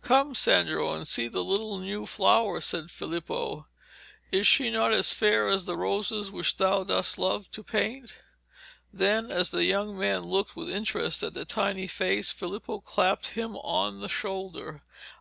[0.00, 3.64] 'Come, Sandro, and see the little new flower,' said Filippo.
[4.30, 8.16] 'Is she not as fair as the roses which thou dost so love to paint?'
[8.92, 13.56] Then, as the young man looked with interest at the tiny face, Filippo clapped him
[13.56, 14.84] on the shoulder.